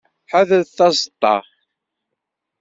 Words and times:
Ḥadret 0.31 0.69
taseṭṭa. 0.77 1.35